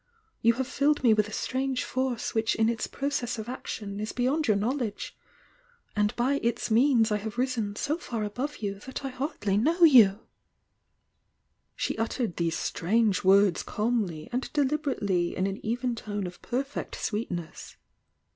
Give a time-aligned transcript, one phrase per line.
[0.41, 4.13] You have filled me with a strange force which in its process of action is
[4.13, 5.15] beyond your knowledge,
[5.95, 9.79] and by its means I have risen so far above you that I hardly know
[9.81, 10.15] ^°She
[11.99, 17.77] uttered these strange words calmly and de liberately in an even tone of perfect sweetness.